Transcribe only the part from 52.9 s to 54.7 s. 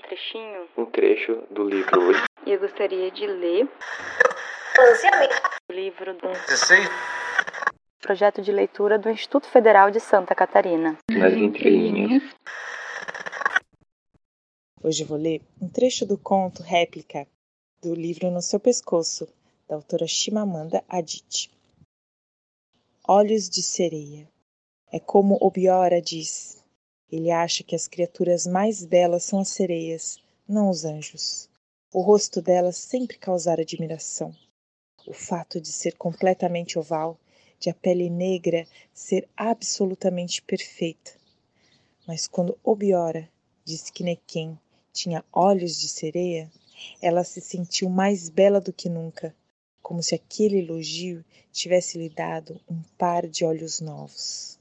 par de olhos novos.